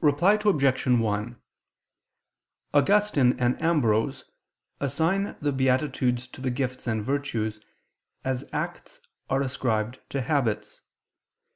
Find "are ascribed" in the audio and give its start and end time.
9.28-9.98